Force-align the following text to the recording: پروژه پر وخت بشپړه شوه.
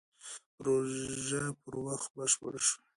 پروژه 0.55 1.43
پر 1.61 1.73
وخت 1.85 2.09
بشپړه 2.17 2.59
شوه. 2.67 2.79